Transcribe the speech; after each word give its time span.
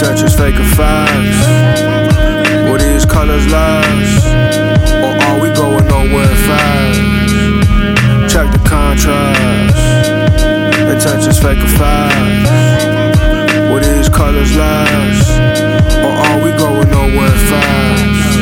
fake 0.00 0.58
or 0.58 0.64
facts? 0.76 1.40
These 2.80 3.04
colors 3.04 3.46
lies? 3.52 4.24
Or 5.04 5.12
are 5.26 5.40
we 5.40 5.52
going 5.52 5.86
nowhere 5.88 6.34
fast? 6.48 7.00
Check 8.32 8.50
the 8.52 8.62
contrast. 8.66 9.76
Intentions 10.88 11.38
fake 11.38 11.58
or 11.58 11.72
facts? 11.76 12.50
These 13.86 14.08
colors 14.08 14.56
lies? 14.56 15.30
Or 16.06 16.14
are 16.26 16.38
we 16.44 16.50
going 16.52 16.88
nowhere 16.90 17.36
fast? 17.50 18.38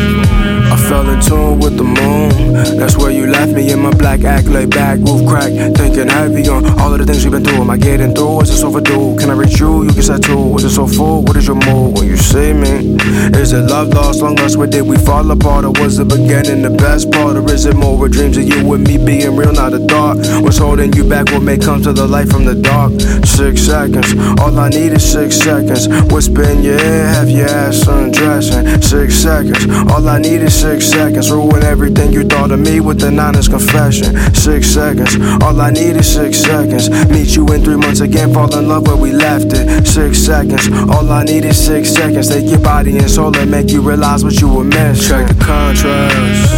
I 0.73 0.77
fell 0.89 1.09
in 1.09 1.21
tune 1.21 1.59
with 1.59 1.77
the 1.77 1.85
moon. 1.85 2.53
That's 2.79 2.97
where 2.97 3.11
you 3.11 3.18
left 3.39 3.53
me 3.53 3.71
in 3.71 3.79
my 3.79 3.91
black 3.95 4.25
act, 4.25 4.47
laid 4.49 4.71
back, 4.71 4.99
roof 4.99 5.23
crack, 5.29 5.53
thinking 5.77 6.09
heavy 6.09 6.49
on 6.49 6.67
all 6.81 6.93
of 6.93 6.99
the 6.99 7.07
things 7.07 7.25
we've 7.25 7.31
been 7.31 7.45
through. 7.45 7.61
Am 7.61 7.71
I 7.71 7.77
getting 7.77 8.13
through? 8.13 8.41
Is 8.41 8.49
this 8.49 8.65
overdue? 8.65 9.17
Can 9.17 9.31
I 9.31 9.35
reach 9.35 9.61
you? 9.61 9.85
You 9.85 9.93
can 9.93 10.03
say 10.03 10.19
to. 10.19 10.37
Was 10.37 10.65
it 10.65 10.71
so 10.71 10.89
full? 10.89 11.23
What 11.23 11.37
is 11.37 11.47
your 11.47 11.55
mood 11.55 11.97
when 11.97 12.09
you 12.09 12.17
see 12.17 12.53
me? 12.53 12.99
Is 13.39 13.53
it 13.53 13.71
love 13.71 13.89
lost, 13.89 14.23
long 14.23 14.35
lost? 14.37 14.57
Where 14.57 14.67
did 14.67 14.83
we 14.83 14.97
fall 14.97 15.31
apart? 15.31 15.65
Or 15.65 15.73
was 15.81 15.99
the 15.99 16.05
beginning 16.05 16.63
the 16.63 16.71
best 16.71 17.13
part? 17.13 17.37
Or 17.37 17.45
is 17.53 17.65
it 17.65 17.77
more 17.77 18.07
a 18.07 18.09
dreams 18.09 18.37
of 18.39 18.45
you 18.45 18.73
and 18.75 18.83
me 18.85 18.99
being 18.99 19.37
real, 19.37 19.53
not 19.53 19.73
a 19.73 19.79
thought? 19.79 20.17
What's 20.43 20.59
holding 20.59 20.93
you 20.95 21.05
back? 21.05 21.31
What 21.31 21.43
may 21.43 21.59
come 21.59 21.81
to 21.83 21.93
the 21.93 22.09
light 22.09 22.29
from 22.29 22.45
the 22.45 22.57
dark? 22.57 22.93
Six 23.25 23.63
seconds, 23.63 24.15
all 24.41 24.59
I 24.59 24.69
need 24.69 24.93
is 24.93 25.05
six 25.13 25.37
seconds. 25.37 25.87
Whisper 26.13 26.43
in 26.43 26.63
your 26.65 26.81
ear, 26.81 27.07
have 27.07 27.31
your 27.31 27.47
ass 27.47 27.87
undressing. 27.87 28.83
Six 28.83 29.15
seconds, 29.15 29.63
all 29.93 30.09
I 30.09 30.19
need 30.19 30.43
is 30.43 30.59
six 30.59 30.87
seconds. 30.87 31.31
Ruin 31.31 31.63
everything 31.63 32.13
you 32.13 32.25
thought 32.25 32.51
of 32.51 32.59
me 32.59 32.81
with 32.81 33.05
an 33.05 33.21
honest 33.29 33.51
confession. 33.51 34.17
Six 34.35 34.67
seconds, 34.69 35.15
all 35.43 35.61
I 35.61 35.71
need 35.71 35.97
is 35.97 36.11
six 36.11 36.39
seconds. 36.39 36.89
Meet 37.11 37.37
you 37.37 37.47
in 37.49 37.63
three 37.63 37.77
months 37.77 38.01
again, 38.01 38.33
fall 38.33 38.53
in 38.57 38.69
love 38.69 38.87
where 38.87 38.97
we 38.97 39.13
left 39.13 39.53
it. 39.53 39.87
Six 39.87 40.19
seconds, 40.19 40.69
all 40.89 41.11
I 41.13 41.25
need 41.25 41.45
is 41.45 41.63
six 41.63 41.91
seconds. 41.91 42.29
Take 42.29 42.49
your 42.49 42.61
body 42.61 42.97
and 42.97 43.11
soul 43.11 43.37
and 43.37 43.51
make 43.51 43.71
you 43.71 43.83
realize 43.83 44.25
what 44.25 44.41
you 44.41 44.49
were 44.49 44.65
missing. 44.65 45.09
Check 45.09 45.29
the 45.29 45.45
contrast. 45.45 46.55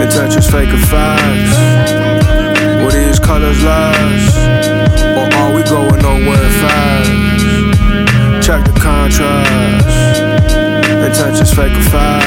Intentions 0.00 0.50
fake 0.50 0.72
or 0.72 0.82
facts. 0.88 1.52
Were 2.82 2.92
these 2.92 3.18
colors 3.18 3.62
lies? 3.62 4.36
Or 5.18 5.26
are 5.40 5.52
we 5.54 5.62
going 5.64 6.00
nowhere 6.00 6.50
fast? 6.62 7.10
Check 8.46 8.64
the 8.64 8.72
contrast. 8.80 10.20
Intentions 11.04 11.52
fake 11.52 11.76
or 11.76 11.82
facts. 11.90 12.19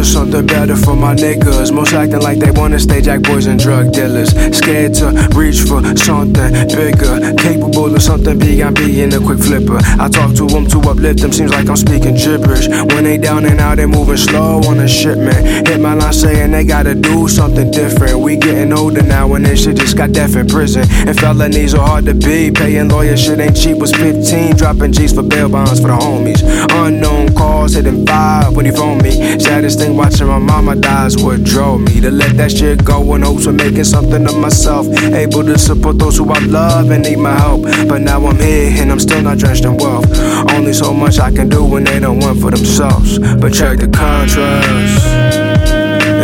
Want 0.00 0.12
something 0.12 0.46
better 0.46 0.76
for 0.76 0.96
my 0.96 1.14
niggas. 1.14 1.74
Most 1.74 1.92
acting 1.92 2.22
like 2.22 2.38
they 2.38 2.50
wanna 2.52 2.78
stay 2.80 3.02
jack 3.02 3.20
boys 3.20 3.44
and 3.44 3.60
drug 3.60 3.92
dealers. 3.92 4.30
Scared 4.56 4.94
to 4.94 5.28
reach 5.36 5.60
for 5.60 5.84
something 5.94 6.52
bigger. 6.72 7.34
Capable 7.36 7.94
of 7.94 8.00
something 8.00 8.38
big, 8.38 8.62
I'm 8.62 8.72
being 8.72 9.12
a 9.12 9.20
quick 9.20 9.40
flipper. 9.40 9.78
I 10.00 10.08
talk 10.08 10.34
to 10.36 10.46
them 10.46 10.66
to 10.68 10.78
uplift 10.88 11.20
them, 11.20 11.32
seems 11.32 11.50
like 11.50 11.68
I'm 11.68 11.76
speaking 11.76 12.14
gibberish. 12.14 12.66
When 12.68 13.04
they 13.04 13.18
down 13.18 13.44
and 13.44 13.60
out, 13.60 13.76
they 13.76 13.84
moving 13.84 14.16
slow 14.16 14.62
on 14.64 14.78
the 14.78 14.88
shipment. 14.88 15.68
Hit 15.68 15.82
my 15.82 15.92
line 15.92 16.14
saying 16.14 16.52
they 16.52 16.64
gotta 16.64 16.94
do 16.94 17.28
something 17.28 17.70
different. 17.70 18.20
We 18.20 18.36
getting 18.36 18.72
older 18.72 19.02
now 19.02 19.34
and 19.34 19.44
this 19.44 19.64
shit 19.64 19.76
just 19.76 19.98
got 19.98 20.12
death 20.12 20.34
in 20.34 20.46
prison. 20.46 20.86
And 21.06 21.18
felonies 21.20 21.74
are 21.74 21.86
hard 21.86 22.06
to 22.06 22.14
beat. 22.14 22.54
Paying 22.54 22.88
lawyers 22.88 23.22
shit 23.22 23.38
ain't 23.38 23.54
cheap. 23.54 23.76
Was 23.76 23.92
15, 23.92 24.56
dropping 24.56 24.92
G's 24.92 25.12
for 25.12 25.22
bail 25.22 25.50
bonds 25.50 25.78
for 25.78 25.88
the 25.88 25.98
homies. 25.98 26.40
Unknown 26.70 27.34
calls 27.34 27.74
hitting 27.74 28.06
five 28.06 28.56
when 28.56 28.64
you 28.64 28.72
phone 28.72 29.02
me. 29.02 29.38
Saddest 29.38 29.78
thing 29.78 29.89
watching 29.96 30.26
my 30.26 30.38
mama 30.38 30.76
die 30.76 31.06
is 31.06 31.16
what 31.22 31.42
drove 31.44 31.80
me 31.80 32.00
to 32.00 32.10
let 32.10 32.36
that 32.36 32.52
shit 32.52 32.84
go 32.84 33.14
and 33.14 33.24
hopes 33.24 33.46
of 33.46 33.54
making 33.54 33.84
something 33.84 34.26
of 34.26 34.36
myself. 34.36 34.86
Able 35.12 35.44
to 35.44 35.58
support 35.58 35.98
those 35.98 36.18
who 36.18 36.30
I 36.30 36.38
love 36.40 36.90
and 36.90 37.04
need 37.04 37.18
my 37.18 37.34
help. 37.34 37.62
But 37.88 38.02
now 38.02 38.26
I'm 38.26 38.36
here 38.36 38.70
and 38.80 38.90
I'm 38.92 39.00
still 39.00 39.22
not 39.22 39.38
drenched 39.38 39.64
in 39.64 39.76
wealth. 39.76 40.06
Only 40.52 40.72
so 40.72 40.92
much 40.92 41.18
I 41.18 41.30
can 41.30 41.48
do 41.48 41.64
when 41.64 41.84
they 41.84 42.00
don't 42.00 42.20
want 42.20 42.40
for 42.40 42.50
themselves. 42.50 43.18
But 43.18 43.52
check 43.52 43.78
the 43.78 43.88
contrast. 43.88 45.06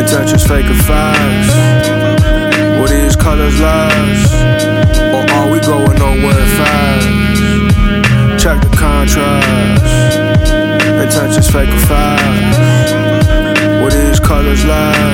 Intentions 0.00 0.47
fake 0.47 0.66
or 0.66 0.81
facts. 0.84 1.55
Were 2.78 2.88
these 2.88 3.16
colors 3.16 3.59
lies? 3.60 4.32
Or 5.15 5.25
are 5.37 5.50
we 5.50 5.60
going 5.60 5.99
nowhere 5.99 6.47
fast? 6.59 7.06
Check 8.43 8.60
the 8.60 8.76
contrast. 8.76 10.19
Intentions 11.03 11.50
fake 11.50 11.69
or 11.69 11.87
facts 11.87 12.46
colors 14.47 14.65
love. 14.65 15.06